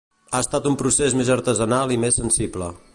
[0.31, 2.77] Ha estat un procés més artesanal i més sensible.